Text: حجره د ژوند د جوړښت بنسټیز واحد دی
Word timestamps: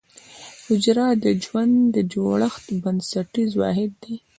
حجره 0.67 1.07
د 1.23 1.25
ژوند 1.43 1.73
د 1.95 1.97
جوړښت 2.13 2.65
بنسټیز 2.83 3.51
واحد 3.61 3.91
دی 4.03 4.15